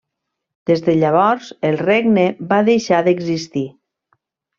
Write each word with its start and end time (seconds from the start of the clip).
Des 0.69 0.79
de 0.85 0.93
llavors 1.01 1.49
el 1.69 1.77
regne 1.81 2.23
va 2.53 2.59
deixar 2.71 3.03
d'existir. 3.09 3.63